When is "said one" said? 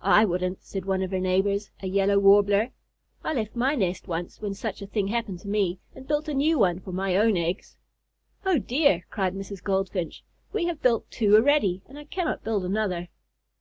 0.64-1.04